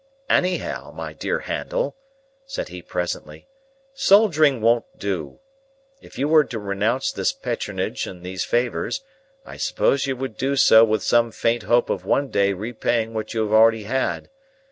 [0.31, 1.95] "Anyhow, my dear Handel,"
[2.47, 3.47] said he presently,
[3.93, 5.37] "soldiering won't do.
[6.01, 9.03] If you were to renounce this patronage and these favours,
[9.45, 13.35] I suppose you would do so with some faint hope of one day repaying what
[13.35, 14.31] you have already had.